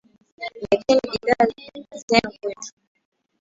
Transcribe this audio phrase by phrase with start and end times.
[0.61, 1.45] Leteni bidhaa
[2.09, 2.71] zenu kwetu.